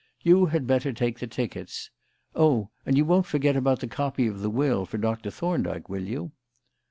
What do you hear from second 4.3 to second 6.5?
the will for Doctor Thorndyke, will you?"